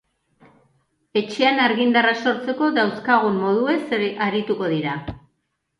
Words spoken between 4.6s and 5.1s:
dira.